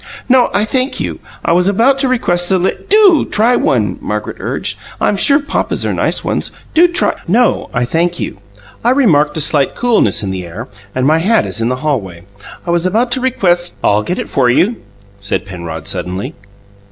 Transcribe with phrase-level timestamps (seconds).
[0.27, 1.19] "No, I thank you.
[1.45, 4.75] I was about to request the lit" "DO try one," Margaret urged.
[4.99, 6.49] "I'm sure papa's are nice ones.
[6.73, 8.39] Do try" "No, I thank you.
[8.83, 12.23] I remarked a slight coolness in the air, and my hat is in the hallway.
[12.65, 14.77] I was about to request" "I'll get it for you,"
[15.19, 16.33] said Penrod suddenly.